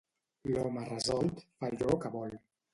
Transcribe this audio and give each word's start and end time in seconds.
L'home 0.53 0.85
resolt 0.87 1.45
fa 1.61 1.71
allò 1.73 2.01
que 2.07 2.15
vol. 2.19 2.37